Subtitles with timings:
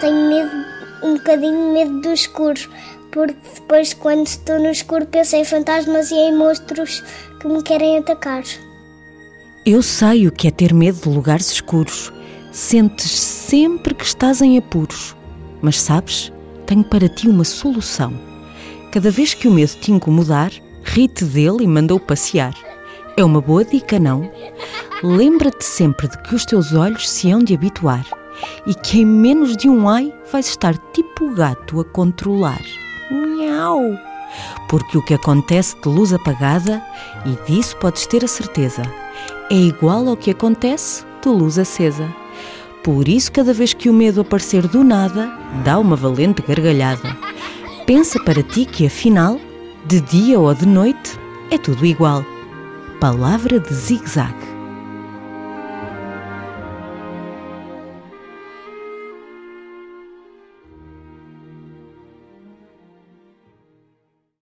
[0.00, 0.50] Tenho medo,
[1.02, 2.58] um bocadinho medo do escuro,
[3.12, 7.04] porque depois, quando estou no escuro, penso em fantasmas e em monstros
[7.38, 8.44] que me querem atacar.
[9.66, 12.10] Eu sei o que é ter medo de lugares escuros.
[12.50, 15.14] Sentes sempre que estás em apuros.
[15.60, 16.32] Mas sabes,
[16.64, 18.18] tenho para ti uma solução.
[18.90, 20.50] Cada vez que o medo te incomodar,
[20.82, 22.54] ri-te dele e manda-o passear.
[23.18, 24.30] É uma boa dica, não?
[25.02, 28.04] Lembra-te sempre de que os teus olhos se hão de habituar
[28.66, 32.60] e que em menos de um ai vais estar tipo o gato a controlar.
[33.10, 33.80] Miau!
[34.68, 36.82] Porque o que acontece de luz apagada,
[37.24, 38.82] e disso podes ter a certeza,
[39.50, 42.06] é igual ao que acontece de luz acesa.
[42.84, 45.32] Por isso, cada vez que o medo aparecer do nada,
[45.64, 47.16] dá uma valente gargalhada.
[47.86, 49.40] Pensa para ti que, afinal,
[49.86, 51.18] de dia ou de noite,
[51.50, 52.24] é tudo igual.
[53.00, 54.59] Palavra de zig-zag.